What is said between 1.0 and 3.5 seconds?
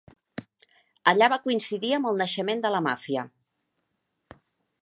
Allà va coincidir amb el naixement de la màfia.